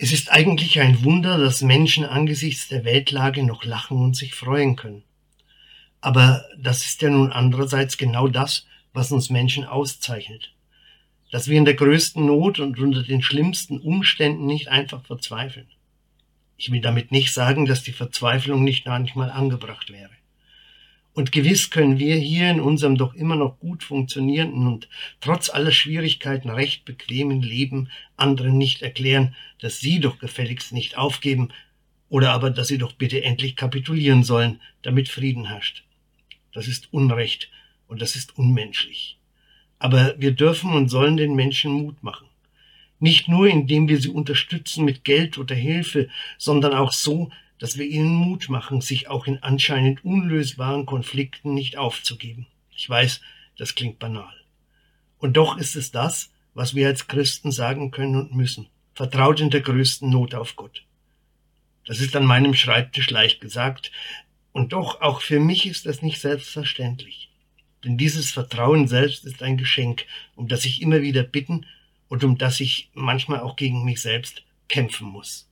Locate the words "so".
46.92-47.30